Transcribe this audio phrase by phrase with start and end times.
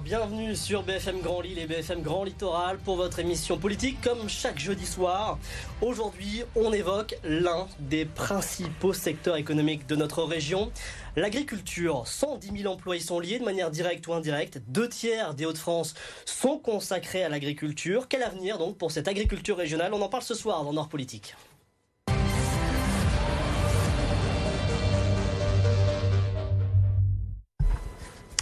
[0.00, 4.58] bienvenue sur BFM Grand Lille et BFM Grand Littoral pour votre émission politique comme chaque
[4.58, 5.38] jeudi soir.
[5.80, 10.70] Aujourd'hui, on évoque l'un des principaux secteurs économiques de notre région,
[11.16, 12.06] l'agriculture.
[12.06, 14.60] 110 000 emplois y sont liés de manière directe ou indirecte.
[14.68, 15.94] Deux tiers des Hauts-de-France
[16.26, 18.06] sont consacrés à l'agriculture.
[18.08, 19.94] Quel avenir donc pour cette agriculture régionale?
[19.94, 21.34] On en parle ce soir dans Nord Politique.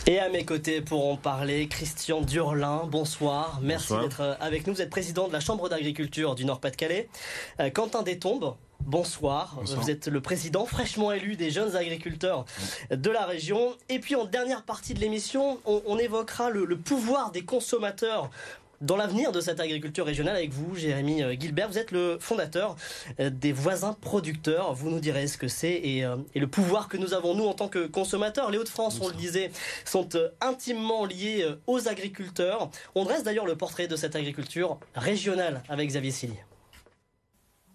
[0.09, 3.59] Et à mes côtés pour en parler, Christian Durlin, bonsoir.
[3.61, 4.75] Merci d'être euh, avec nous.
[4.75, 7.09] Vous êtes président de la Chambre d'agriculture du Nord-Pas-de-Calais.
[7.59, 9.59] Euh, Quentin Détombe, bonsoir.
[9.65, 12.45] Vous êtes le président fraîchement élu des jeunes agriculteurs
[12.93, 13.75] de la région.
[13.89, 18.31] Et puis en dernière partie de l'émission, on, évoquera le pouvoir des consommateurs
[18.81, 21.69] dans l'avenir de cette agriculture régionale avec vous, Jérémy euh, Gilbert.
[21.69, 22.77] Vous êtes le fondateur
[23.21, 24.75] euh, des voisins producteurs.
[24.75, 27.45] Vous nous direz ce que c'est et, euh, et, le pouvoir que nous avons, nous,
[27.45, 28.51] en tant que consommateurs.
[28.51, 29.51] Les Hauts-de-France, on le disait,
[29.85, 30.09] sont
[30.41, 32.71] intimement liés aux agriculteurs.
[32.95, 36.37] On dresse d'ailleurs le portrait de cette agriculture régionale avec Xavier Silly.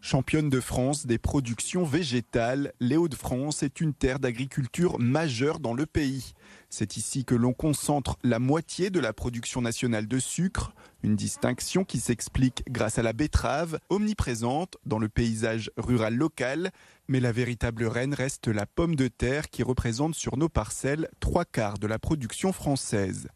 [0.04, 5.86] Championne de France des productions végétales, les Hauts-de-France est une terre d'agriculture majeure dans le
[5.86, 6.34] pays.
[6.74, 11.84] C'est ici que l'on concentre la moitié de la production nationale de sucre, une distinction
[11.84, 16.72] qui s'explique grâce à la betterave, omniprésente dans le paysage rural local,
[17.10, 21.44] mais la véritable reine reste la pomme de terre qui représente sur nos parcelles trois
[21.44, 23.28] quarts de la production française.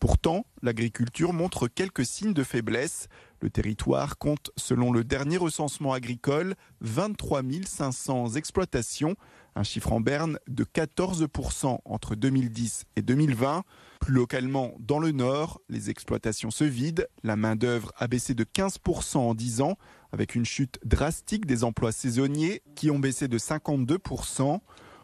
[0.00, 3.06] Pourtant, l'agriculture montre quelques signes de faiblesse.
[3.40, 9.14] Le territoire compte, selon le dernier recensement agricole, 23 500 exploitations,
[9.54, 13.64] un chiffre en berne de 14% entre 2010 et 2020.
[14.00, 19.18] Plus localement, dans le nord, les exploitations se vident, la main-d'œuvre a baissé de 15%
[19.18, 19.76] en 10 ans,
[20.12, 24.60] avec une chute drastique des emplois saisonniers qui ont baissé de 52%.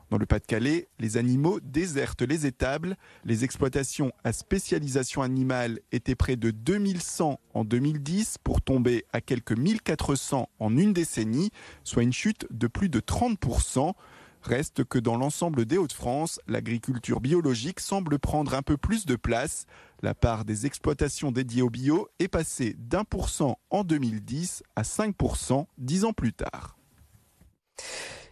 [0.08, 2.96] Dans le Pas-de-Calais, les animaux désertent les étables.
[3.24, 9.56] Les exploitations à spécialisation animale étaient près de 2100 en 2010 pour tomber à quelques
[9.56, 11.50] 1400 en une décennie,
[11.82, 13.94] soit une chute de plus de 30%.
[14.46, 19.66] Reste que dans l'ensemble des Hauts-de-France, l'agriculture biologique semble prendre un peu plus de place.
[20.02, 24.82] La part des exploitations dédiées au bio est passée d'un pour cent en 2010 à
[24.82, 26.76] 5% dix ans plus tard.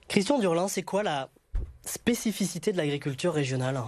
[0.07, 1.31] Christian Durlin, c'est quoi la
[1.85, 3.83] spécificité de l'agriculture régionale?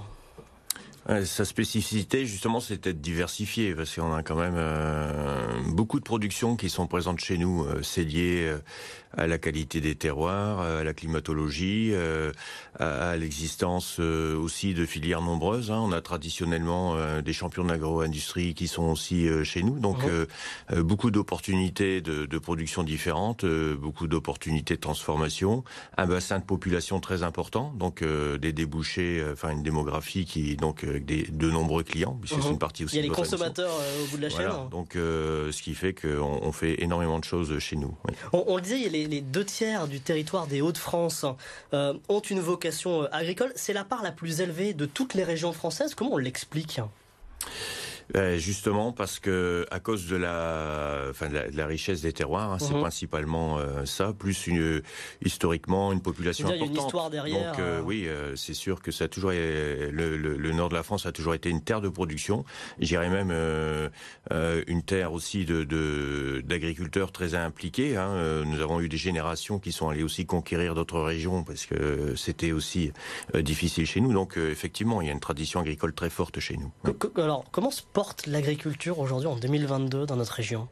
[1.24, 6.56] Sa spécificité, justement, c'est d'être diversifié, parce qu'on a quand même euh, beaucoup de productions
[6.56, 7.64] qui sont présentes chez nous.
[7.64, 8.58] Euh, c'est lié euh,
[9.16, 12.32] à la qualité des terroirs, à la climatologie, euh,
[12.78, 15.70] à, l'existence euh, aussi de filières nombreuses.
[15.70, 15.80] Hein.
[15.82, 20.82] On a traditionnellement euh, des champions de l'agro-industrie qui sont aussi chez nous, donc mhm.
[20.82, 25.64] beaucoup d'opportunités de, de, production différentes, beaucoup d'opportunités de transformation,
[25.96, 31.24] un bassin de population très important, donc des débouchés, enfin une démographie qui donc des,
[31.24, 32.52] de nombreux clients, puisque c'est mhm.
[32.54, 32.96] une partie aussi.
[32.96, 33.72] Il y a les consommateurs
[34.02, 34.50] au bout de la chaîne.
[34.70, 37.96] Donc ce qui fait qu'on on fait énormément de choses chez nous.
[38.32, 41.24] On, on, le disait, il y a les les, deux tiers du territoire des Hauts-de-France
[41.72, 43.52] euh, ont une vocation euh, agricole.
[43.54, 45.94] C'est la part la plus élevée de toutes les régions françaises.
[45.94, 46.80] Comment on l'explique?
[48.12, 52.58] Ben, justement parce que à cause de la, enfin, de la, richesse des terroirs, hein,
[52.58, 52.80] c'est mhm.
[52.80, 54.82] principalement euh, ça, plus une,
[55.24, 56.68] historiquement une population importante.
[56.68, 57.52] Il y a une histoire derrière.
[57.52, 60.74] Donc euh, oui, euh, c'est sûr que ça a toujours le, le, le, nord de
[60.74, 62.44] la France a toujours été une terre de production.
[62.78, 63.32] J'irais même
[64.30, 65.64] une terre aussi de
[66.46, 67.96] d'agriculteurs très impliqués.
[67.96, 68.44] Hein.
[68.44, 72.52] Nous avons eu des générations qui sont allées aussi conquérir d'autres régions parce que c'était
[72.52, 72.92] aussi
[73.34, 74.12] difficile chez nous.
[74.12, 76.72] Donc effectivement, il y a une tradition agricole très forte chez nous.
[77.16, 80.68] Alors comment se porte l'agriculture aujourd'hui en 2022 dans notre région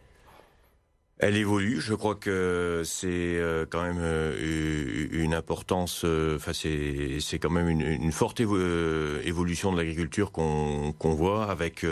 [1.20, 1.80] elle évolue.
[1.80, 6.02] Je crois que c'est euh, quand même euh, une importance.
[6.04, 11.87] Euh, enfin, c'est quand même une, forte évolution de l'agriculture qu'on voit, avec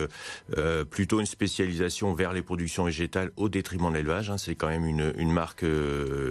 [0.91, 4.29] plutôt une spécialisation vers les productions végétales au détriment de l'élevage.
[4.29, 4.37] Hein.
[4.37, 5.65] C'est quand même une, une marque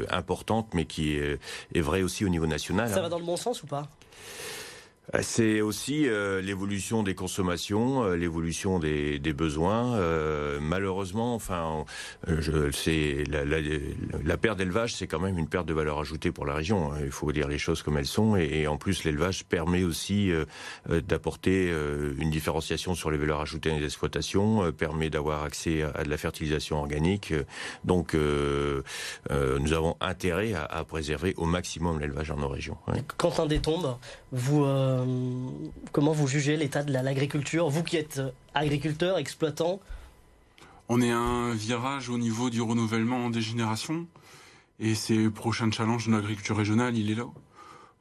[0.09, 1.39] importante, mais qui est,
[1.73, 2.89] est vraie aussi au niveau national.
[2.89, 3.09] Ça va hein.
[3.09, 3.87] dans le bon sens ou pas?
[5.21, 9.99] C'est aussi euh, l'évolution des consommations, euh, l'évolution des, des besoins.
[10.61, 11.85] malheureusement, enfin,
[12.71, 13.57] c'est la, la,
[14.23, 16.91] la, perte d'élevage, c'est quand même une perte de valeur ajoutée pour la région.
[16.91, 16.97] Hein.
[17.03, 18.35] Il faut dire les choses comme elles sont.
[18.35, 20.31] Et, en plus, l'élevage permet aussi
[20.89, 21.73] d'apporter
[22.17, 26.77] une différenciation sur les valeurs ajoutées des exploitations, permet d'avoir accès à, de la fertilisation
[26.77, 27.33] organique.
[27.83, 32.77] Donc, nous avons intérêt à, à, préserver au maximum l'élevage dans nos régions.
[33.17, 33.97] Quentin Détombe,
[34.31, 35.00] vous euh,
[35.91, 38.21] comment vous jugez l'état de l'agriculture Vous qui êtes
[38.53, 39.79] agriculteur, exploitant?
[40.89, 44.07] On est à un virage au niveau du renouvellement des générations.
[44.79, 47.27] Et c'est le prochain challenge de l'agriculture régionale, il est là.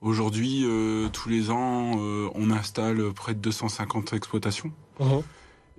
[0.01, 0.65] Aujourd'hui,
[1.13, 1.93] tous les ans,
[2.35, 4.73] on installe près de 250 exploitations.
[4.99, 5.23] Uh-huh.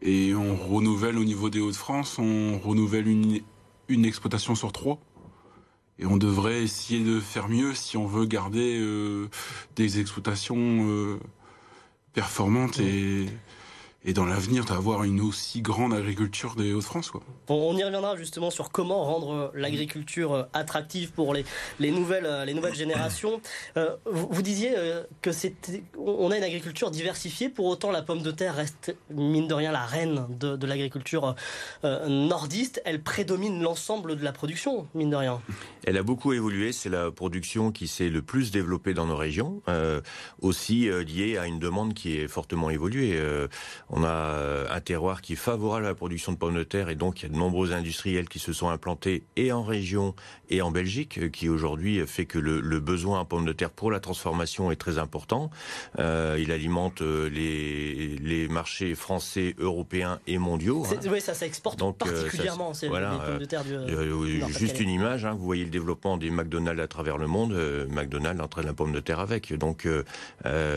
[0.01, 3.39] Et on renouvelle au niveau des Hauts-de-France, on renouvelle une,
[3.87, 4.99] une exploitation sur trois.
[6.01, 9.29] Et on devrait essayer de faire mieux si on veut garder euh,
[9.75, 11.19] des exploitations euh,
[12.13, 12.79] performantes
[14.03, 17.11] et dans l'avenir d'avoir une aussi grande agriculture des Hauts-de-France.
[17.49, 21.45] on y reviendra justement sur comment rendre l'agriculture euh, attractive pour les,
[21.79, 23.41] les, nouvelles, euh, les nouvelles générations.
[23.77, 24.73] Euh, vous, disiez
[25.21, 29.47] que c'était, on a une agriculture diversifiée, pour autant la pomme de terre reste mine
[29.47, 31.35] de rien la reine de, de l'agriculture
[31.83, 32.81] nordiste.
[32.85, 35.41] Elle prédomine l'ensemble de la production, mine de rien.
[35.85, 39.61] Elle a beaucoup évolué, c'est la production qui s'est le plus développée dans nos régions,
[40.41, 43.19] aussi liée à une demande qui est fortement évoluée.
[43.91, 46.89] On a euh, un terroir qui est favorable à la production de pommes de terre
[46.89, 50.15] et donc il y a de nombreux industriels qui se sont implantés et en région
[50.49, 53.91] et en Belgique, euh, qui aujourd'hui fait que le, besoin en pommes de terre pour
[53.91, 55.51] la transformation est très important.
[55.99, 60.85] Euh, il alimente les, les marchés français, européens et mondiaux.
[60.89, 60.99] Hein.
[61.11, 62.71] Oui, ça s'exporte particulièrement.
[62.87, 65.25] voilà, les pommes de terre du, juste une image.
[65.25, 67.53] Hein, vous voyez le développement des McDonald's à travers le monde.
[67.89, 69.53] McDonald's entraîne la pomme de terre avec.
[69.53, 69.87] Donc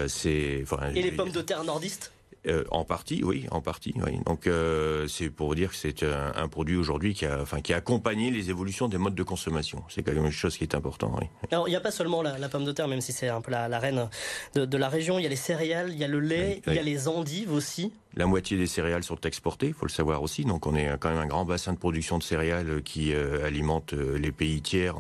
[0.09, 0.65] c'est.
[0.95, 2.14] et les pommes de terre nordistes
[2.47, 3.95] euh, en partie, oui, en partie.
[4.05, 4.19] Oui.
[4.27, 7.77] Donc euh, c'est pour dire que c'est un, produit aujourd'hui qui a, enfin, qui a
[7.77, 9.83] accompagné les évolutions des modes de consommation.
[9.89, 11.19] C'est quand même une chose qui est importante.
[11.21, 11.27] Oui.
[11.51, 13.51] Alors il n'y a pas seulement la, pomme de terre, même si c'est un peu
[13.51, 14.09] la, reine
[14.55, 15.19] de, la région.
[15.19, 17.53] Il y a les céréales, il y a le lait, il y a les endives
[17.53, 17.93] aussi.
[18.17, 20.45] La moitié des céréales sont exportées, il faut le savoir aussi.
[20.45, 23.93] Donc on est quand même un grand bassin de production de céréales qui euh, alimente
[23.93, 24.95] euh, les pays tiers.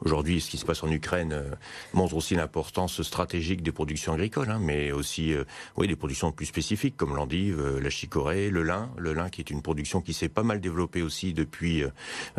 [0.00, 1.50] Aujourd'hui, ce qui se passe en Ukraine euh,
[1.92, 5.34] montre aussi l'importance stratégique des productions agricoles, hein, mais aussi
[5.76, 8.90] oui, des productions plus spécifiques comme l'endive, la chicorée, le lin.
[8.96, 11.84] Le lin qui est une production qui s'est pas mal développée aussi depuis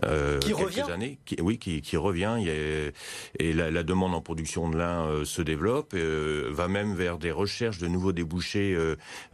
[0.02, 1.18] quelques années.
[1.26, 2.38] Qui, oui, qui, qui revient.
[3.40, 7.78] et la, la, demande en production de lin se développe, va même vers des recherches
[7.78, 8.78] de nouveaux débouchés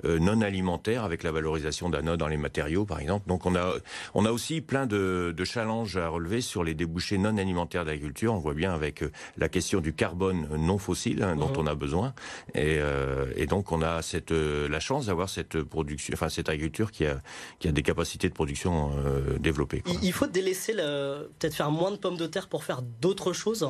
[0.03, 3.27] non alimentaire avec la valorisation d'anodes dans les matériaux, par exemple.
[3.27, 3.73] Donc on a,
[4.13, 8.33] on a aussi plein de, de challenges à relever sur les débouchés non alimentaires d'agriculture.
[8.33, 11.57] On voit bien avec euh, la question du carbone non fossile hein, dont mhm.
[11.59, 12.13] on a besoin.
[12.53, 16.49] Et, euh, et, donc on a cette, euh, la chance d'avoir cette production, enfin cette
[16.49, 17.21] agriculture qui a,
[17.59, 18.91] qui a des capacités de production
[19.39, 19.83] développées.
[20.01, 23.67] Il faut délaisser, peut-être faire moins de pommes de terre pour faire d'autres choses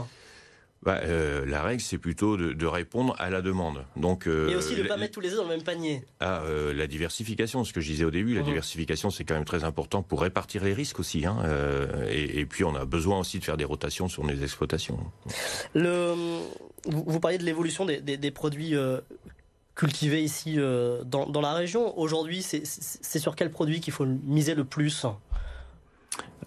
[0.83, 3.85] bah, euh, la règle, c'est plutôt de, de, répondre à la demande.
[3.95, 6.03] Donc, euh, et aussi de ne pas mettre tous les œufs dans le même panier.
[6.19, 8.47] Ah, euh, la diversification, ce que je disais au début, la mhm.
[8.47, 11.25] diversification, c'est quand même très important pour répartir les risques aussi.
[11.25, 11.37] Hein,
[12.09, 14.99] et, et, puis, on a besoin aussi de faire des rotations sur les exploitations.
[15.73, 16.13] Le,
[16.85, 18.75] vous, vous parliez de l'évolution des, des, des, produits
[19.75, 21.97] cultivés ici dans, dans, la région.
[21.97, 25.05] Aujourd'hui, c'est sur quel produit qu'il faut miser le plus?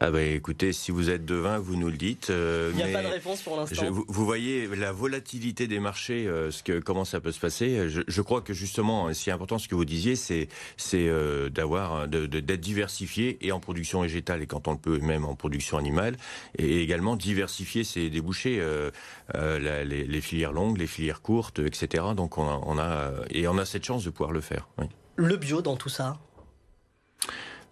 [0.00, 2.28] Ah bah écoutez, si vous êtes devin, vous nous le dites.
[2.30, 3.90] Euh, Il n'y a pas de réponse pour l'instant.
[3.90, 7.88] Vous, vous, voyez la volatilité des marchés, euh, ce que, comment ça peut se passer.
[7.88, 11.08] Je, je crois que justement, ce qui est important, ce que vous disiez, c'est c'est
[11.08, 14.98] euh, d'avoir d'être de, d'être diversifié et en production végétale et quand on le peut
[14.98, 16.16] même en production animale
[16.58, 18.90] et également diversifier ses débouchés, euh,
[19.32, 22.04] la, les, les, filières longues, les filières courtes, etc.
[22.14, 24.68] Donc on a, on a et on a cette chance de pouvoir le faire.
[24.78, 24.86] Oui.
[25.16, 26.18] Le bio dans tout ça?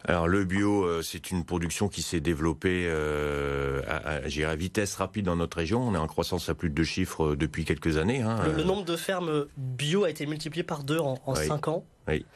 [0.06, 4.96] Alors le bio, euh, c'est une production qui s'est développée euh, à, à, à, vitesse
[4.96, 5.80] rapide dans notre région.
[5.82, 8.20] On est en croissance à plus de deux chiffres euh, depuis quelques années.
[8.20, 8.36] Hein.
[8.54, 11.86] Le, nombre de fermes bio a été multiplié par deux en, en cinq ans.
[12.06, 12.26] Oui.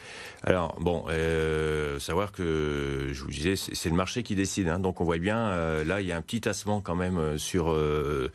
[0.44, 4.68] Alors bon, euh, savoir que je vous disais, c'est le marché qui décide.
[4.68, 4.78] Hein.
[4.78, 8.30] donc on voit bien, là il y a un petit tassement quand même sur euh,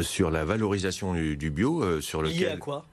[0.00, 2.36] sur la valorisation du, du bio, sur lequel.
[2.36, 2.84] Lié à quoi?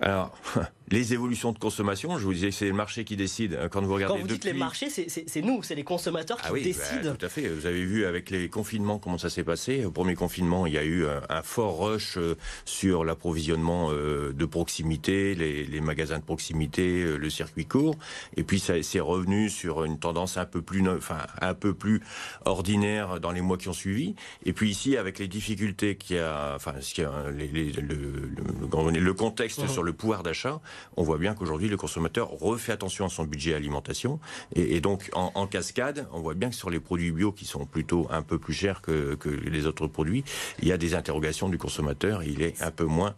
[0.00, 0.36] Alors,
[0.88, 3.54] les évolutions de consommation, je vous disais que c'est le marché qui décide.
[3.54, 6.44] Euh, quand vous regardez Quand vous dites les marchés, c'est nous, c'est les consommateurs qui
[6.48, 7.16] ah oui, bah, décident.
[7.16, 7.48] tout à fait.
[7.48, 9.84] Vous avez vu avec les confinements comment ça s'est passé.
[9.84, 14.44] Au premier confinement, il y a eu un, fort rush euh, sur l'approvisionnement euh, de
[14.44, 17.96] proximité, les, les, magasins de proximité, le circuit court.
[18.36, 22.00] Et puis ça c'est revenu sur une tendance un peu plus, enfin un peu plus
[22.44, 24.14] ordinaire dans les mois qui ont suivi.
[24.44, 27.72] Et puis ici, avec les difficultés qu'il y a, enfin ce qui a, les, les,
[27.72, 29.68] le, le, le, contexte mmh.
[29.68, 30.60] sur le pouvoir d'achat,
[30.96, 34.20] on voit bien qu'aujourd'hui le consommateur refait attention à son budget alimentation
[34.54, 38.06] et, donc en, cascade, on voit bien que sur les produits bio qui sont plutôt
[38.10, 40.24] un peu plus chers que, les autres produits,
[40.60, 42.22] il y a des interrogations du consommateur.
[42.22, 43.14] Il est un peu moins,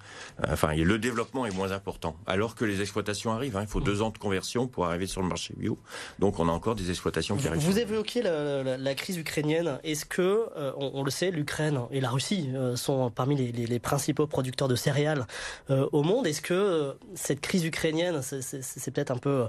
[0.47, 2.17] enfin le développement est moins important.
[2.27, 3.63] Alors que les exploitations arrivent, hein.
[3.63, 5.79] il faut deux ans de conversion pour arriver sur le marché bio.
[6.19, 7.63] Donc on a encore des exploitations qui arrivent.
[7.63, 9.79] Vous évoquiez la, crise ukrainienne.
[9.85, 14.27] Est-ce que, euh, on, le sait, l'Ukraine et la Russie euh, sont parmi les, principaux
[14.27, 15.27] producteurs de céréales
[15.71, 16.27] euh, au monde?
[16.27, 19.49] Est-ce que cette crise ukrainienne, c'est peut-être un peu euh,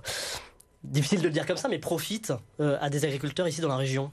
[0.84, 3.78] difficile de le dire comme ça, mais profite euh, à des agriculteurs ici dans la
[3.78, 4.12] région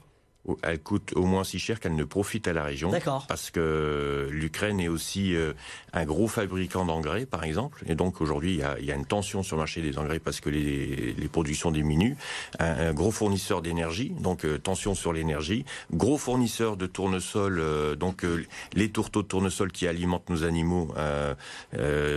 [0.63, 2.89] elle coûte au moins si cher qu'elle ne profite à la région.
[2.89, 3.25] D'accord.
[3.27, 5.53] Parce que l'Ukraine est aussi euh,
[5.93, 7.83] un gros fabricant d'engrais, par exemple.
[7.87, 10.19] Et donc aujourd'hui, il y a, y a, une tension sur le marché des engrais
[10.19, 12.15] parce que les, les productions diminuent.
[12.59, 15.65] Un, un gros fournisseur d'énergie, donc euh, tension sur l'énergie.
[15.91, 18.25] Gros fournisseur de tournesol, euh, donc
[18.73, 20.93] les tourteaux de tournesol qui alimentent nos animaux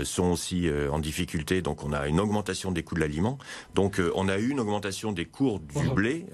[0.05, 1.63] sont aussi en difficulté.
[1.63, 3.39] Donc on a une augmentation des coûts de l'aliment.
[3.75, 6.27] Donc on a eu une augmentation des cours du blé,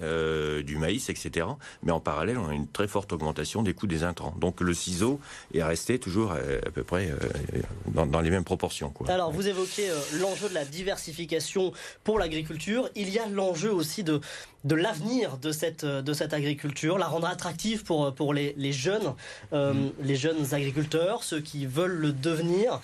[0.63, 1.47] du maïs, etc
[1.87, 4.35] mais en parallèle, on a une très forte augmentation des coûts des intrants.
[4.37, 5.21] Donc le ciseau
[5.53, 8.93] est resté toujours euh, à peu près euh, dans, les mêmes proportions.
[9.07, 11.71] Alors vous évoquez euh, l'enjeu de la diversification
[12.03, 12.89] pour l'agriculture.
[12.95, 14.19] Il y a l'enjeu aussi de,
[14.65, 19.13] de l'avenir de cette, de cette agriculture, la rendre attractive pour, pour les, les jeunes,
[19.53, 19.73] mm.
[20.01, 22.81] les jeunes agriculteurs, ceux qui veulent le devenir.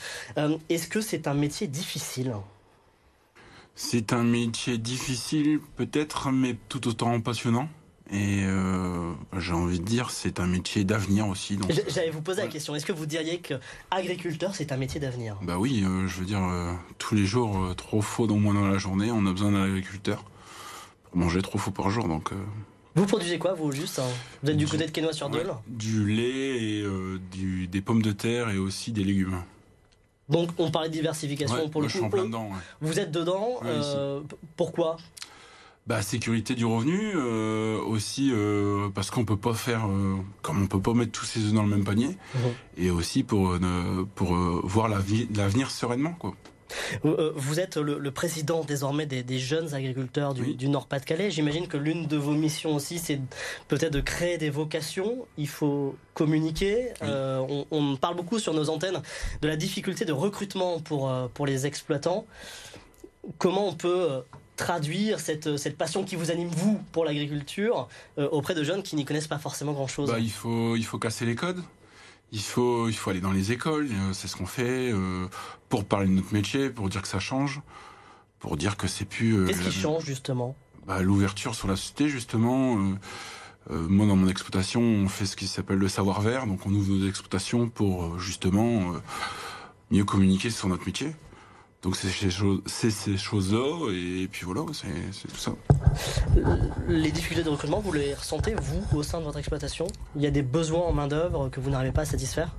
[0.69, 2.33] Est-ce que c'est un métier difficile?
[3.75, 7.67] C'est un métier difficile peut-être, mais tout autant passionnant.
[8.13, 11.57] Et euh, j'ai envie de dire, c'est un métier d'avenir aussi.
[11.87, 13.55] J'allais vous poser la question, est-ce que vous diriez que
[13.89, 15.35] agriculteur, c'est un métier d'avenir?
[15.41, 18.67] Bah oui, euh, je veux dire, euh, tous les jours, trop faux au moins dans
[18.67, 20.23] la journée, on a besoin d'un agriculteur
[21.05, 22.07] pour manger trop faux par jour.
[22.07, 22.29] Donc,
[22.93, 24.03] Vous produisez quoi, vous, juste hein?
[24.43, 26.85] Vous êtes du, côté de Quesnoy-sur-Dole Du lait, et,
[27.31, 29.41] du, des pommes de terre et aussi des légumes.
[30.29, 31.93] Donc on parlait de diversification pour le coup.
[31.93, 32.49] Je suis en plein dedans.
[32.79, 33.59] Vous êtes dedans.
[34.55, 34.97] pourquoi?
[35.85, 40.67] Bah, sécurité du revenu euh, aussi euh, parce qu'on peut pas faire euh, comme on
[40.67, 42.41] peut pas mettre tous ses œufs dans le même panier mhm.
[42.77, 43.57] et aussi pour
[44.15, 46.33] pour voir l'avenir sereinement quoi.
[47.03, 51.29] Vous êtes le, président désormais des, jeunes agriculteurs du, Nord-Pas-de-Calais.
[51.29, 53.21] J'imagine que l'une de vos missions aussi, c'est
[53.67, 55.27] peut-être de créer des vocations.
[55.37, 56.93] Il faut communiquer.
[57.03, 59.03] on, on, parle beaucoup sur nos antennes
[59.43, 62.25] de la difficulté de recrutement pour, pour les exploitants.
[63.37, 64.23] Comment on peut
[64.55, 68.95] traduire cette, cette passion qui vous anime, vous, pour l'agriculture, euh, auprès de jeunes qui
[68.95, 71.63] n'y connaissent pas forcément grand-chose bah, il, faut, il faut casser les codes.
[72.31, 75.27] Il faut, il faut aller dans les écoles, euh, c'est ce qu'on fait, euh,
[75.69, 77.61] pour parler de notre métier, pour dire que ça change,
[78.39, 79.45] pour dire que c'est plus...
[79.45, 80.55] Qu'est-ce qui change, justement?
[80.87, 82.77] Bah, L'ouverture sur la société, justement.
[83.69, 86.93] moi, dans mon exploitation, on fait ce qui s'appelle le savoir vert, donc on ouvre
[86.93, 88.93] nos exploitations pour, justement,
[89.91, 91.13] mieux communiquer sur notre métier.
[91.83, 92.09] Donc c'est
[92.89, 95.51] ces choses-là, et puis voilà, c'est tout ça.
[96.87, 99.87] Les difficultés de recrutement, vous les ressentez, vous, au sein de votre exploitation?
[100.15, 102.55] Il y a des besoins en main-d'œuvre que vous n'arrivez pas à satisfaire?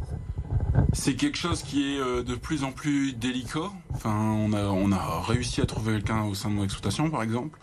[0.93, 3.73] C'est quelque chose qui est euh, de plus en plus délicat.
[3.95, 7.23] Enfin, on a, on a réussi à trouver quelqu'un au sein de mon exploitation, par
[7.23, 7.59] exemple.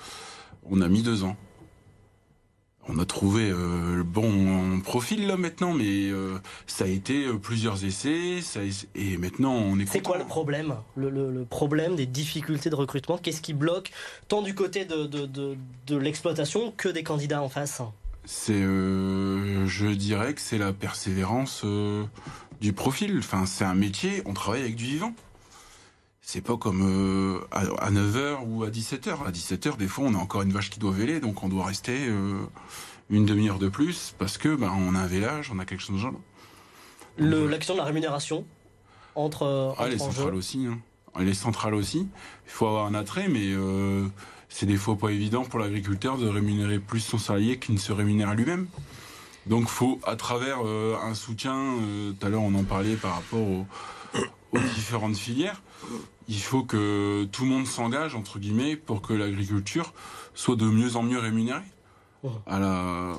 [0.66, 1.38] On a mis deux ans
[2.88, 7.38] on a trouvé euh, le bon profil là maintenant, mais euh, ça a été euh,
[7.38, 8.40] plusieurs essais,
[8.96, 9.86] et maintenant on est.
[9.86, 10.76] C'est quoi le problème?
[10.96, 13.92] Le, problème des difficultés de recrutement Qu'est-ce qui bloque
[14.28, 17.82] tant du côté de, de, l'exploitation que des candidats en face?
[18.26, 21.66] C'est, je dirais que c'est la persévérance
[22.62, 23.18] du profil.
[23.20, 25.14] Enfin, c'est un métier, on travaille avec du vivant.
[26.22, 29.26] C'est pas comme à, 9h ou à 17h.
[29.26, 31.66] À 17h, des fois, on a encore une vache qui doit véler, donc on doit
[31.66, 32.08] rester
[33.10, 35.96] une demi-heure de plus parce que ben, on a un vélage, on a quelque chose
[35.96, 36.14] de genre.
[37.18, 38.46] La question de la rémunération
[39.16, 39.76] entre.
[39.78, 40.66] Ah, elle est centrale aussi.
[40.66, 40.80] Hein.
[41.20, 42.08] Elle est centrale aussi.
[42.46, 44.08] Il faut avoir un attrait, mais euh,
[44.50, 47.92] c'est des fois pas évident pour l'agriculteur de rémunérer plus son salarié qu'il ne se
[47.92, 48.68] rémunère à lui-même.
[49.48, 51.56] Donc, faut à travers euh, un soutien.
[51.56, 55.62] Euh, tout à l'heure, on en parlait par rapport aux différentes filières.
[56.28, 59.94] Il faut que tout le monde s'engage entre guillemets pour que l'agriculture
[60.34, 61.62] soit de mieux en mieux rémunérée
[62.46, 63.14] à la,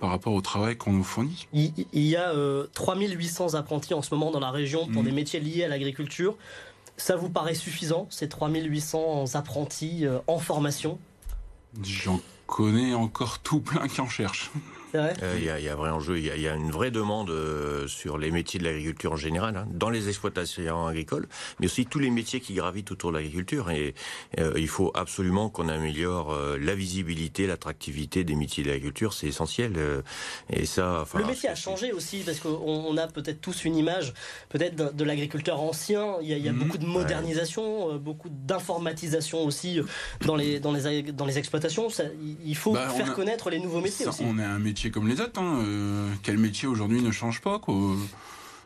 [0.00, 1.48] par rapport au travail qu'on nous fournit.
[1.52, 2.32] Il, y a
[2.72, 5.14] 3800 euh, apprentis en ce moment dans la région pour des mm.
[5.14, 6.36] métiers liés à l'agriculture.
[6.96, 10.98] Ça vous paraît suffisant, ces 3800 apprentis euh, en formation?
[11.82, 14.50] J'en connais encore tout plein qui en cherchent.
[14.94, 17.30] Euh, il y, a, y, a, vrai enjeu, il y, y, a une vraie demande
[17.30, 21.28] euh, sur les métiers de l'agriculture en général, hein, dans les exploitations agricoles,
[21.60, 23.70] mais aussi tous les métiers qui gravitent autour de l'agriculture.
[23.70, 23.94] Et
[24.38, 29.74] euh, il faut absolument qu'on améliore la visibilité, l'attractivité des métiers de l'agriculture, c'est essentiel.
[30.50, 34.14] et ça, le métier a changé aussi parce qu'on a peut-être tous une image,
[34.48, 36.16] peut-être de, l'agriculteur ancien.
[36.22, 36.58] Il y a, mhm.
[36.58, 39.80] beaucoup de modernisation, beaucoup d'informatisation aussi
[40.24, 41.90] dans les dans les dans les exploitations.
[41.90, 42.04] Ça,
[42.44, 44.06] il faut bah, faire connaître les nouveaux métiers.
[44.06, 44.22] aussi.
[44.24, 45.40] On est un métier comme les autres.
[45.40, 45.62] Hein.
[45.64, 47.74] Euh, quel métier aujourd'hui ne change pas quoi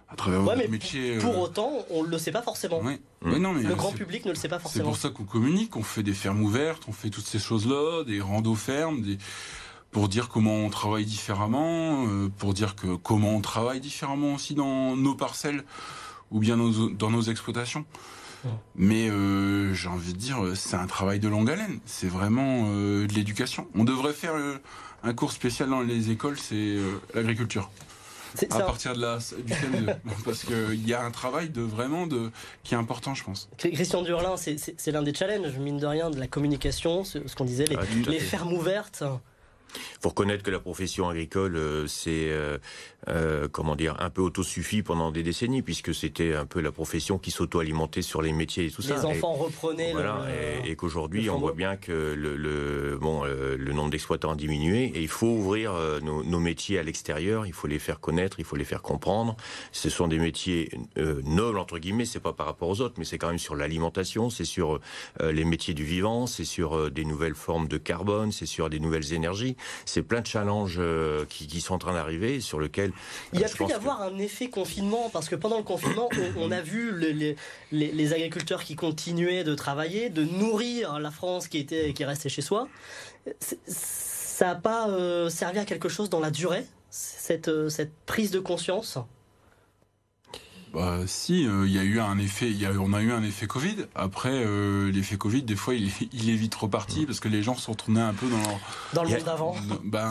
[0.09, 2.83] à travers ouais, métier, Pour euh, autant, on ne le sait pas forcément.
[3.23, 4.85] non, mais le grand public ne le sait pas forcément.
[4.85, 8.04] C'est pour ça qu'on communique, on fait des fermes ouvertes, on fait toutes ces choses-là,
[8.04, 9.16] des randos fermes, des...
[9.90, 14.54] pour dire comment on travaille différemment, euh, pour dire que comment on travaille différemment aussi
[14.54, 15.64] dans nos parcelles
[16.31, 17.87] ou bien dans nos exploitations.
[18.75, 19.09] Mais
[19.73, 21.78] j'ai envie de dire, c'est un travail de longue haleine.
[21.87, 23.69] C'est vraiment de l'éducation.
[23.75, 24.35] On devrait faire
[25.03, 26.77] un cours spécial dans les écoles, c'est
[27.15, 27.71] l'agriculture
[28.51, 29.95] à partir de là, du thème
[30.25, 32.31] parce qu'il y a un travail de vraiment de
[32.63, 33.49] qui est important, je pense.
[33.59, 37.67] Christian Durlin, c'est l'un des challenges, mine de rien, de la communication, ce, qu'on disait,
[37.67, 39.05] les, ah, les fermes ouvertes.
[39.75, 42.31] Il faut reconnaître que la profession agricole, euh, c'est
[43.09, 46.73] euh, euh, comment dire, un peu autosuffit pendant des décennies, puisque c'était un peu la
[46.73, 48.97] profession qui s'auto-alimentait sur les métiers et tout ça.
[48.97, 49.93] Les enfants reprenaient.
[49.93, 50.27] Voilà,
[50.65, 55.01] et, qu'aujourd'hui, on voit bien que le, le bon, le nombre d'exploitants a diminué, et
[55.01, 57.47] il faut ouvrir nos, nos métiers à l'extérieur.
[57.47, 59.37] Il faut les faire connaître, il faut les faire comprendre.
[59.71, 62.05] Ce sont des métiers nobles entre guillemets.
[62.05, 64.81] C'est pas par rapport aux autres, mais c'est quand même sur l'alimentation, c'est sur
[65.21, 69.13] les métiers du vivant, c'est sur des nouvelles formes de carbone, c'est sur des nouvelles
[69.13, 72.59] énergies c'est plein de challenges euh, qui, sont en train d'arriver sur
[73.33, 76.51] il y a pu y avoir un effet confinement parce que pendant le confinement on,
[76.51, 76.93] a vu
[77.71, 82.43] les, agriculteurs qui continuaient de travailler de nourrir la France qui était qui restait chez
[82.43, 82.69] soi
[83.67, 88.31] ça n'a pas euh, servi à quelque chose dans la durée cette, euh, cette prise
[88.31, 88.99] de conscience?
[90.75, 93.47] Bah si, il y a eu un effet, y a, on a eu un effet
[93.47, 93.77] Covid.
[93.95, 94.43] Après,
[94.91, 98.01] l'effet Covid, des fois, il, il est vite reparti parce que les gens se retournaient
[98.01, 98.59] un peu dans
[98.95, 99.55] dans le monde d'avant.
[99.85, 100.11] Ben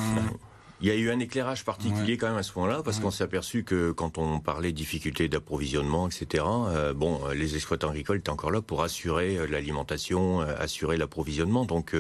[0.82, 3.24] il y a eu un éclairage particulier quand même à ce moment-là, parce qu'on s'est
[3.24, 8.52] aperçu que quand on parlait difficultés d'approvisionnement, etc., euh, bon, les exploitants agricoles étaient encore
[8.52, 11.66] là pour assurer euh, l'alimentation, euh, assurer l'approvisionnement.
[11.66, 11.96] Donc,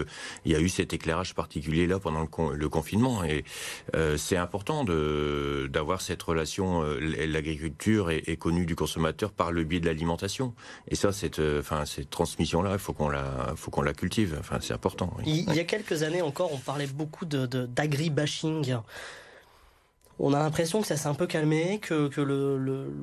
[0.45, 3.23] il y a eu cet éclairage particulier-là pendant le, confinement.
[3.23, 3.43] Et
[4.17, 6.83] c'est important d'avoir cette relation.
[6.83, 10.53] L'agriculture est, connue du consommateur par le biais de l'alimentation.
[10.87, 14.37] Et ça, cette, enfin, cette transmission-là, il faut qu'on la, faut qu'on la cultive.
[14.39, 15.15] Enfin, c'est important.
[15.25, 18.70] Il, y a quelques années encore, on parlait beaucoup de d'agribashing
[20.19, 22.93] on a l'impression que ça s'est un peu calmé, que, le,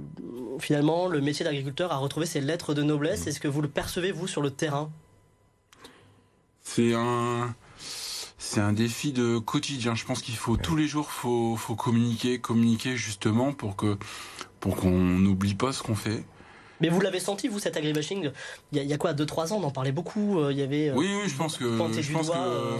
[0.60, 3.26] finalement le métier d'agriculteur a retrouvé ses lettres de noblesse.
[3.26, 4.90] Est-ce que vous le percevez vous sur le terrain?
[6.62, 7.54] C'est un
[8.40, 9.94] c'est un défi de quotidien.
[9.94, 13.98] Je pense qu'il faut tous les jours faut faut communiquer, communiquer justement pour que
[14.60, 16.24] pour qu'on n'oublie pas ce qu'on fait.
[16.80, 18.30] Mais vous l'avez senti, vous, cet agribashing?
[18.72, 20.38] Il, y a quoi, 2-3 ans, on en parlait beaucoup.
[20.38, 20.90] Euh, il y avait.
[20.90, 21.64] Euh, oui, oui, je pense que.
[21.64, 22.76] Je pense que euh,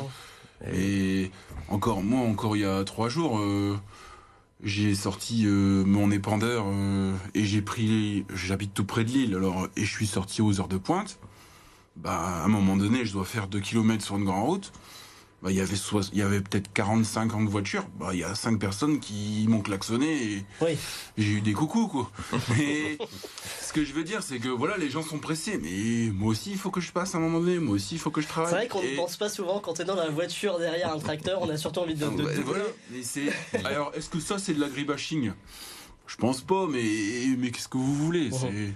[0.66, 1.30] et
[1.68, 3.78] encore, moi, encore il y a trois jours, euh,
[4.62, 8.24] j'ai sorti euh, mon épandeur euh, et j'ai pris.
[8.34, 11.18] J'habite tout près de l'île, alors et je suis sorti aux heures de pointe.
[11.96, 14.72] Bah, à un moment donné, je dois faire deux kilomètres sur une grande route
[15.40, 15.76] bah, il y avait,
[16.12, 17.86] il y avait peut-être 45 ans de voiture.
[18.00, 20.76] Bah, il y a cinq personnes qui m'ont klaxonné et
[21.16, 22.10] j'ai eu des coucous, quoi.
[22.56, 22.98] Mais
[23.62, 25.58] ce que je veux dire, c'est que voilà, les gens sont pressés.
[25.62, 27.60] Mais moi aussi, il faut que je passe à un moment donné.
[27.60, 28.50] Moi aussi, il faut que je travaille.
[28.50, 30.98] C'est vrai qu'on ne pense pas souvent quand on est dans la voiture derrière un
[30.98, 31.40] tracteur.
[31.40, 32.04] On a surtout envie de.
[32.04, 32.64] de, voilà.
[33.64, 35.32] Alors, est-ce que ça, c'est de l'agribashing?
[36.08, 36.82] Je pense pas, mais,
[37.38, 38.30] mais qu'est-ce que vous voulez?
[38.32, 38.74] C'est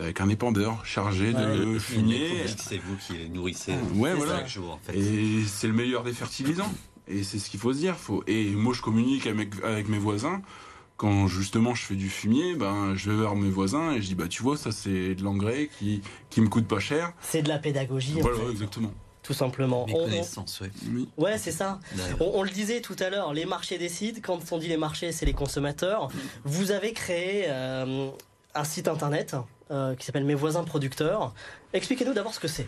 [0.00, 2.46] avec un épandeur chargé de fumier.
[2.56, 4.42] C'est vous qui nourrissez ouais, voilà.
[4.42, 4.96] en fait.
[4.96, 6.72] Et c'est le meilleur des fertilisants.
[7.08, 7.96] Et c'est ce qu'il faut se dire.
[7.96, 8.22] Faut...
[8.26, 10.42] Et moi, je communique avec, avec mes voisins.
[10.96, 14.14] Quand justement je fais du fumier, ben je vais vers mes voisins et je dis
[14.14, 17.14] bah tu vois ça c'est de l'engrais qui qui me coûte pas cher.
[17.22, 18.20] C'est de la pédagogie.
[18.20, 19.86] Voilà exactement tout simplement.
[19.86, 21.08] Les connaissances, oui.
[21.16, 21.78] Ouais, c'est ça.
[22.20, 24.18] On, le disait tout à l'heure, les marchés décident.
[24.22, 26.08] Quand on dit les marchés, c'est les consommateurs.
[26.44, 28.10] Vous avez créé euh,
[28.54, 29.36] un site internet
[29.70, 31.32] euh, qui s'appelle Mes voisins producteurs.
[31.72, 32.66] Expliquez-nous d'abord ce que c'est.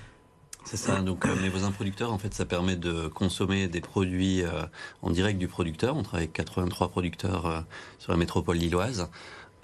[0.65, 1.01] C'est ça.
[1.01, 4.63] Donc, euh, mes voisins producteurs, en fait, ça permet de consommer des produits euh,
[5.03, 5.97] en direct du producteur.
[5.97, 7.65] On travaille avec 83 producteurs
[7.99, 9.09] sur la métropole lilloise.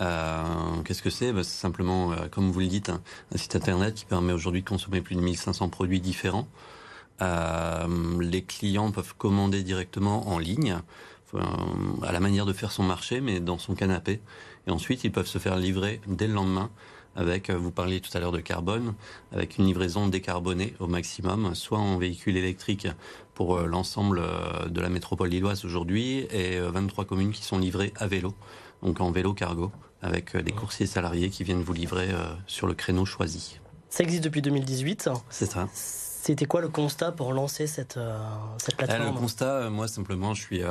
[0.01, 1.33] Qu'est-ce que c'est?
[1.33, 3.01] Bah, C'est simplement, comme vous le dites, un,
[3.37, 6.49] site internet qui permet aujourd'hui de consommer plus de 1500 produits différents.
[7.21, 10.79] les clients peuvent commander directement en ligne,
[12.03, 14.21] à la manière de faire son marché, mais dans son canapé.
[14.67, 16.71] Et ensuite, ils peuvent se faire livrer dès le lendemain
[17.17, 18.95] avec, euh, vous parliez tout à l'heure de carbone,
[19.33, 22.87] avec une livraison décarbonée au maximum, soit en véhicule électrique
[23.35, 27.93] pour euh, l'ensemble euh, de la métropole lilloise aujourd'hui, et 23 communes qui sont livrées
[27.97, 28.35] à vélo,
[28.83, 32.09] donc en vélo cargo, avec des coursiers salariés qui viennent vous livrer
[32.47, 33.59] sur le créneau choisi.
[33.89, 35.69] Ça existe depuis 2018 C'est ça.
[36.21, 37.99] C'était quoi le constat pour lancer cette,
[38.59, 40.63] cette plateforme Le constat, moi simplement, je suis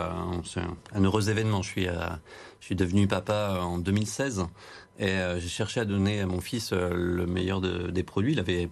[0.46, 0.62] c'est
[0.94, 1.62] un, heureux événement.
[1.62, 4.46] Je suis, je suis devenu papa en 2016
[5.00, 8.34] et euh, j'ai cherché à donner à mon fils euh, le meilleur des produits.
[8.34, 8.70] Il avait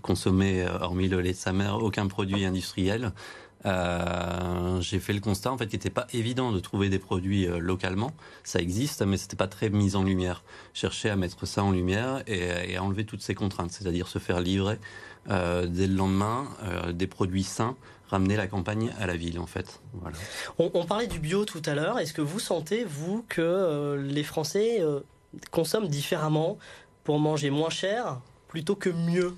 [0.00, 3.12] consommé, euh, hormis le lait de sa mère, aucun produit industriel.
[3.64, 7.46] Euh, j'ai fait le constat en fait qu'il n'était pas évident de trouver des produits
[7.46, 8.12] localement.
[8.44, 10.42] Ça existe, mais c'était pas très mis en lumière.
[10.74, 14.40] Chercher à mettre ça en lumière et, à enlever toutes ces contraintes, c'est-à-dire se faire
[14.40, 14.78] livrer
[15.30, 16.48] euh, dès le lendemain
[16.92, 17.76] des produits sains,
[18.08, 19.80] ramener la campagne à la ville en fait.
[20.58, 21.98] On, on, parlait du bio tout à l'heure.
[21.98, 24.82] Est-ce que vous sentez vous que les Français
[25.50, 26.58] consomment différemment
[27.04, 29.34] pour manger moins cher plutôt que mieux?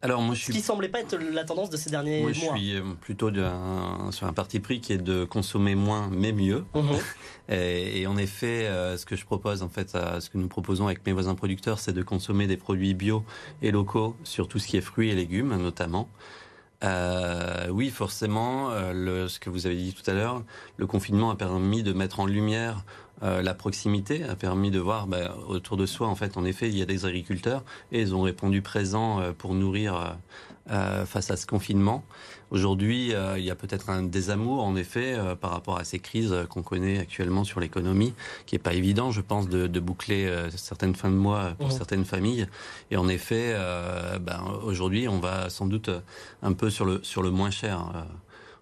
[0.00, 0.52] Alors moi, je suis...
[0.52, 2.30] Ce qui semblait pas être la tendance de ces derniers mois.
[2.30, 3.30] Moi, je suis euh, plutôt
[4.12, 6.64] sur un parti pris qui est de consommer moins mais mieux.
[6.74, 6.98] Mhm.
[7.48, 11.04] et, en effet, euh, ce que je propose, en fait, ce que nous proposons avec
[11.04, 13.24] mes voisins producteurs, c'est de consommer des produits bio
[13.60, 16.08] et locaux sur tout ce qui est fruits et légumes, notamment.
[16.84, 20.44] Euh, oui, forcément, le, ce que vous avez dit tout à l'heure,
[20.76, 22.84] le confinement a permis de mettre en lumière
[23.22, 26.68] euh, la proximité a permis de voir bah, autour de soi, en fait, en effet,
[26.68, 30.16] il y a des agriculteurs et ils ont répondu présents euh, pour nourrir
[30.70, 32.04] euh, face à ce confinement.
[32.50, 36.62] Aujourd'hui, il y a peut-être un désamour, en effet, par rapport à ces crises qu'on
[36.62, 38.14] connaît actuellement sur l'économie,
[38.46, 41.72] qui est pas évident, je pense, de, boucler certaines fins de mois pour mmh.
[41.72, 42.46] certaines familles.
[42.90, 43.54] Et en effet,
[44.22, 45.90] ben, aujourd'hui, on va sans doute
[46.42, 48.06] un peu sur le sur le moins cher.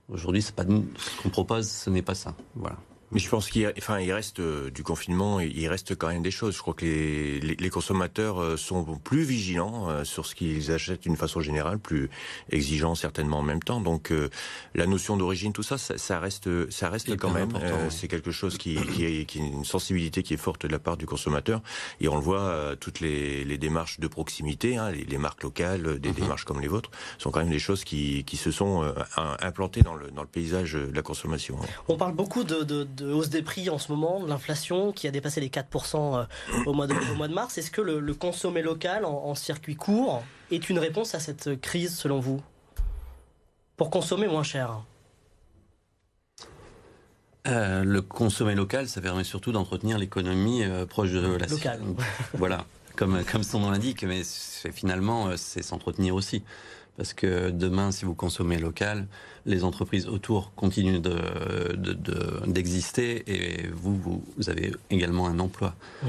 [0.08, 2.34] Aujourd'hui, c'est pas ce qu'on propose, ce n'est pas ça.
[2.56, 2.76] Voilà.
[3.12, 6.32] Mais je pense qu'il enfin, il reste euh, du confinement, il reste quand même des
[6.32, 6.56] choses.
[6.56, 11.02] Je crois que les, les, consommateurs euh, sont plus vigilants euh, sur ce qu'ils achètent
[11.02, 12.10] d'une façon générale, plus
[12.50, 13.80] exigeants certainement en même temps.
[13.80, 14.12] Donc
[14.74, 17.50] la notion d'origine, tout ça, ça, reste, ça reste quand même.
[17.90, 20.78] C'est quelque chose qui, qui, est, qui est une sensibilité qui est forte de la
[20.78, 21.60] part du consommateur.
[22.00, 26.10] Et on le voit, toutes les, les démarches de proximité, hein, les, marques locales, des
[26.10, 26.14] mhm.
[26.14, 28.92] démarches comme les vôtres, sont quand même des choses qui, qui se sont
[29.40, 31.56] implantées dans le, dans le paysage de la consommation.
[31.88, 35.10] On parle beaucoup de, de de hausse des prix en ce moment, l'inflation qui a
[35.10, 36.24] dépassé les 4% euh,
[36.64, 37.58] au mois, de, mois de mars.
[37.58, 41.94] Est-ce que le, le consommer local en, circuit court est une réponse à cette crise
[41.94, 42.42] selon vous?
[43.76, 44.80] Pour consommer moins cher.
[47.46, 51.80] Euh, le consommer local, ça permet surtout d'entretenir l'économie euh, proche de la locale.
[52.34, 52.64] voilà,
[52.96, 54.22] comme comme son nom l'indique, mais
[54.72, 56.42] finalement c'est s'entretenir aussi.
[56.96, 59.06] Parce que demain, si vous consommez local,
[59.46, 61.00] les entreprises autour continuent
[62.46, 63.96] d'exister de, et vous,
[64.36, 65.74] vous, avez également un emploi.
[66.02, 66.06] Mmh.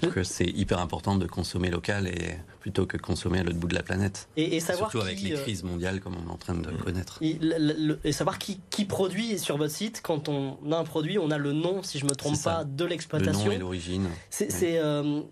[0.00, 3.68] Donc euh, c'est hyper important de consommer local et plutôt que consommer à l'autre bout
[3.68, 4.28] de la planète.
[4.36, 6.78] Et, savoir Surtout avec les euh, crises mondiales comme on est en train de mmh.
[6.78, 7.18] connaître.
[7.22, 10.00] Et, savoir qui, qui, produit sur votre site.
[10.02, 12.84] Quand on a un produit, on a le nom, si je me trompe pas, de
[12.84, 13.44] l'exploitation.
[13.44, 14.08] Le nom et l'origine.
[14.30, 15.22] C'est euh,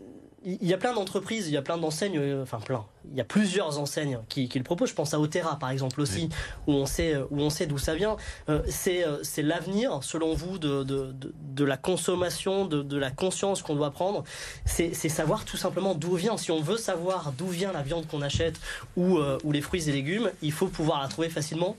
[0.48, 2.85] il y a plein d'entreprises, il y a plein d'enseignes, euh, enfin plein.
[3.11, 4.90] Il y a plusieurs enseignes qui, le proposent.
[4.90, 6.28] Je pense à Otera par exemple aussi,
[6.68, 8.16] où on sait où on sait d'où ça vient.
[8.48, 13.90] Euh, euh, c'est l'avenir, selon vous, de, de, la consommation, de, la conscience qu'on doit
[13.90, 14.22] prendre.
[14.64, 16.37] C'est savoir tout simplement d'où vient.
[16.37, 18.61] Si on veut savoir d'où vient la viande qu'on achète
[18.96, 21.76] ou, ou les fruits et légumes, il faut pouvoir la trouver facilement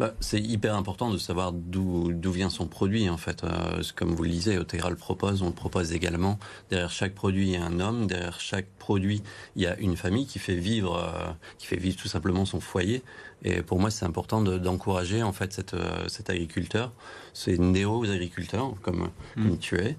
[0.00, 3.44] bah, c'est hyper important de savoir d'où vient son produit en fait.
[3.44, 6.38] Euh, comme vous le disiez, Otera le propose, on le propose également.
[6.70, 8.06] Derrière chaque produit, il y a un homme.
[8.06, 9.22] Derrière chaque produit,
[9.56, 12.60] il y a une famille qui fait vivre, euh, qui fait vivre tout simplement son
[12.60, 13.02] foyer.
[13.42, 16.92] Et pour moi, c'est important d'encourager en fait cette, euh, cet agriculteur,
[17.34, 19.48] ces néo-agriculteurs comme, mm.
[19.48, 19.98] comme, tu es.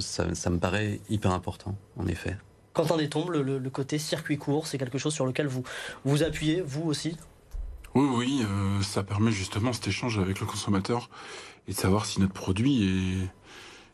[0.00, 2.36] Ça, ça, me paraît hyper important, en effet.
[2.72, 5.62] Quentin Détombe, le, le côté circuit court, c'est quelque chose sur lequel vous
[6.04, 7.16] vous appuyez, vous aussi?
[7.96, 11.08] Oui, oui, euh, ça permet justement cet échange avec le consommateur
[11.66, 13.26] et de savoir si notre produit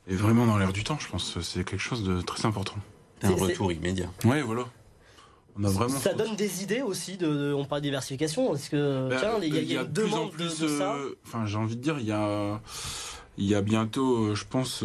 [0.08, 0.98] est, vraiment dans l'air du temps.
[0.98, 2.74] Je pense que c'est quelque chose de très important.
[3.22, 4.10] Un retour immédiat.
[4.24, 4.64] Oui, voilà.
[5.56, 9.08] On a vraiment ça donne des idées aussi de, on parle de diversification est-ce que
[9.10, 11.98] ben, tiens il y, a, une demande de, ça euh, enfin j'ai envie de dire
[11.98, 12.58] il y a
[13.36, 14.82] il y a bientôt euh, je pense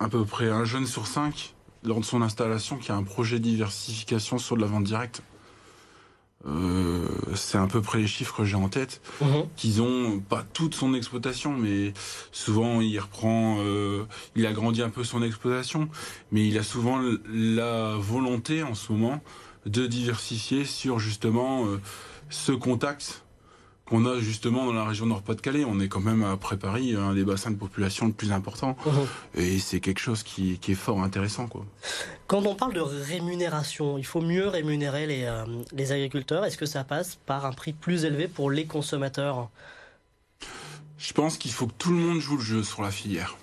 [0.00, 3.38] à peu près un jeune sur cinq lors de son installation qui a un projet
[3.38, 5.20] de diversification sur de la vente directe
[6.46, 9.46] euh, c'est à peu près les chiffres que j'ai en tête, mhm.
[9.56, 11.92] qu'ils ont pas toute son exploitation, mais
[12.30, 14.04] souvent il reprend, euh,
[14.36, 15.88] il agrandit un peu son exploitation,
[16.30, 19.20] mais il a souvent la volonté en ce moment
[19.66, 21.80] de diversifier sur justement euh,
[22.30, 23.24] ce contact
[23.88, 25.64] qu'on a justement dans la région Nord-Pas-de-Calais.
[25.64, 28.76] On est quand même après Paris un des bassins de population le plus important.
[28.88, 29.06] Mhm.
[29.34, 31.46] Et c'est quelque chose qui, est fort intéressant.
[31.46, 31.66] Quoi.
[32.26, 36.44] Quand on parle de rémunération, il faut mieux rémunérer les, euh, les agriculteurs.
[36.46, 39.50] Est-ce que ça passe par un prix plus élevé pour les consommateurs?
[40.96, 43.36] Je pense qu'il faut que tout le monde joue le jeu sur la filière.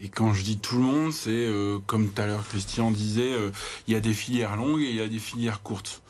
[0.00, 3.32] Et quand je dis tout le monde, c'est euh, comme tout à l'heure Christian disait,
[3.32, 3.50] euh,
[3.86, 6.02] il y a des filières longues et il y a des filières courtes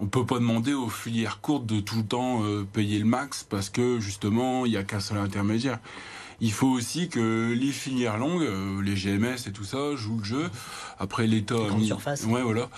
[0.00, 3.44] on peut pas demander aux filières courtes de tout le temps euh, payer le max
[3.44, 5.78] parce que justement il y a qu'un seul intermédiaire.
[6.40, 10.24] Il faut aussi que les filières longues, euh, les GMS et tout ça, jouent le
[10.24, 10.50] jeu.
[10.98, 12.70] Après l'État a mis, ouais voilà,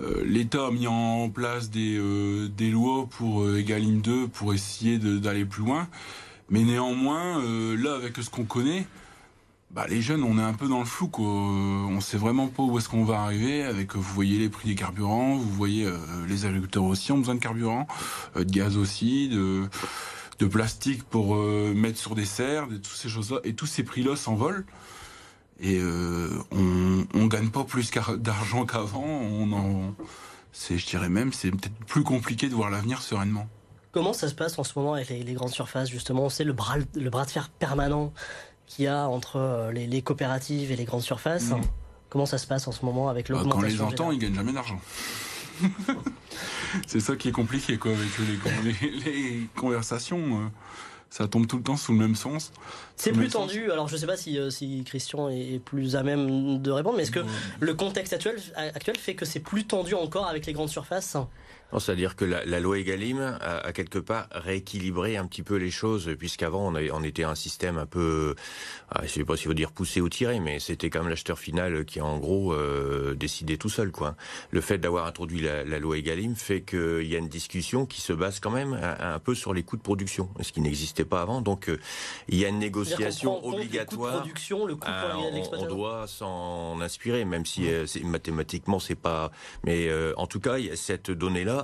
[0.00, 2.00] euh, l'État a mis en place des
[2.48, 5.86] des lois pour Egalim 2 pour essayer d'aller plus loin.
[6.48, 7.42] Mais néanmoins,
[7.76, 8.86] là avec ce qu'on connaît,
[9.70, 11.08] bah, les jeunes, on est un peu dans le flou.
[11.08, 11.26] Quoi.
[11.26, 13.62] On sait vraiment pas où est-ce qu'on va arriver.
[13.62, 17.34] Avec, vous voyez les prix des carburants, vous voyez euh, les agriculteurs aussi ont besoin
[17.34, 17.86] de carburant,
[18.36, 19.68] euh, de gaz aussi, de,
[20.38, 23.40] de plastique pour euh, mettre sur des serres, de toutes ces choses-là.
[23.44, 24.64] Et tous ces prix-là s'envolent.
[25.60, 25.82] Et
[26.52, 29.02] on, on gagne pas plus d'argent qu'avant.
[29.04, 29.92] On
[30.52, 33.48] c'est, je dirais même, c'est peut-être plus compliqué de voir l'avenir sereinement.
[33.92, 36.24] Comment ça se passe en ce moment avec les, grandes surfaces justement?
[36.24, 38.12] On sait le bras, le bras de fer permanent
[38.68, 41.50] qu'il y a entre les, coopératives et les grandes surfaces.
[41.50, 41.60] Mm.
[42.10, 44.52] Comment ça se passe en ce moment avec l'augmentation Quand les entend, ils gagnent jamais
[44.52, 44.80] d'argent.
[46.86, 50.18] c'est ça qui est compliqué quoi avec les, conversations.
[50.18, 50.48] Euh,
[51.10, 52.52] ça tombe tout le temps sous le même sens.
[52.96, 53.70] C'est plus tendu.
[53.70, 56.96] Alors je ne sais pas si, euh, si, Christian est plus à même de répondre,
[56.96, 57.24] mais est-ce que
[57.60, 61.16] le contexte actuel, actuel fait que c'est plus tendu encore avec les grandes surfaces?
[61.78, 65.70] C'est-à-dire que la, la, loi Egalim a, a, quelque part rééquilibré un petit peu les
[65.70, 68.34] choses, puisqu'avant on, on, était un système un peu,
[68.90, 71.38] ah, je sais pas s'il faut dire poussé ou tiré, mais c'était quand même l'acheteur
[71.38, 73.90] final qui en gros euh, décidait tout seul.
[73.90, 74.16] Quoi.
[74.50, 78.00] Le fait d'avoir introduit la, la, loi Egalim fait qu'il y a une discussion qui
[78.00, 81.20] se base quand même un, peu sur les coûts de production, ce qui n'existait pas
[81.20, 81.40] avant.
[81.40, 81.78] Donc euh,
[82.28, 84.20] il y a une négociation obligatoire.
[84.20, 89.30] production, le coût ah, on, on, doit s'en inspirer, même si euh, mathématiquement c'est pas.
[89.64, 91.10] Mais euh, en tout cas, cette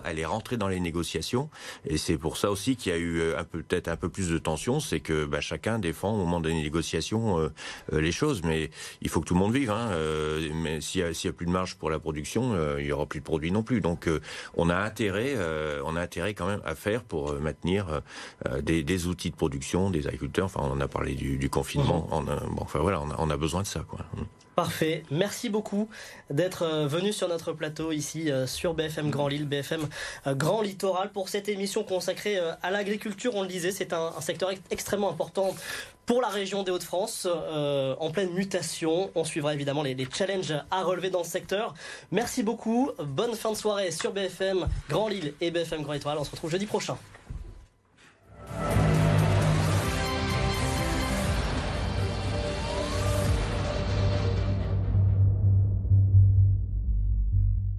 [0.04, 1.50] elle est rentrée dans les négociations,
[1.86, 4.38] et c'est pour ça aussi qu'il y a eu euh, peut-être un peu plus de
[4.38, 7.48] tension, c'est que bah, chacun défend au moment des négociations euh,
[7.92, 8.70] euh, les choses, mais
[9.02, 9.70] il faut que tout le monde vive.
[9.70, 9.90] Hein,
[10.54, 13.24] mais s'il y, a plus de marge pour la production, il y aura plus de
[13.24, 13.80] produits non plus.
[13.80, 14.08] Donc
[14.54, 15.36] on a intérêt,
[15.84, 18.02] on a intérêt quand même à faire pour maintenir
[18.62, 20.46] des, outils de production, des agriculteurs.
[20.46, 22.08] Enfin, on en a parlé du, confinement.
[22.10, 22.54] Mmh.
[22.54, 24.00] bon, enfin voilà, on a, on a besoin de ça, quoi.
[24.54, 25.02] Parfait.
[25.10, 25.88] Merci beaucoup
[26.30, 29.88] d'être euh, venu sur notre plateau ici euh, sur BFM Grand Lille, BFM
[30.28, 33.34] euh, Grand Littoral pour cette émission consacrée à l'agriculture.
[33.34, 35.54] On le disait, c'est un, secteur extrêmement important
[36.06, 39.10] pour la région des Hauts-de-France, en pleine mutation.
[39.14, 41.74] On suivra évidemment les, les, challenges à relever dans ce secteur.
[42.10, 42.90] Merci beaucoup.
[42.98, 46.18] Bonne fin de soirée sur BFM Grand Lille et BFM Grand Littoral.
[46.18, 46.96] On se retrouve jeudi prochain.